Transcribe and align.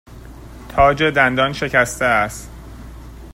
تاج 0.69 1.03
دندان 1.03 1.53
شکسته 1.53 2.05
است. 2.05 2.49